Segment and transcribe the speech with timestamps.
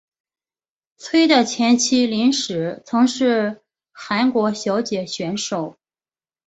[0.97, 3.61] 崔的前妻林氏曾是
[3.91, 5.77] 韩国小姐选手。